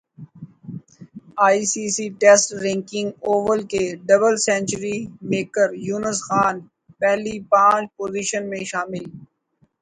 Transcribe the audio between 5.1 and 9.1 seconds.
میکریونس خان پہلی پانچ پوزیشن میں شامل